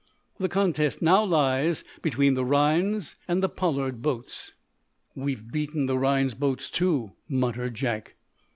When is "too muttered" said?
6.71-7.75